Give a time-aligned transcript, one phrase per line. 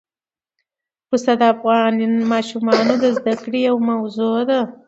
[1.07, 1.93] پسه د افغان
[2.31, 4.59] ماشومانو د زده کړې یوه موضوع ده.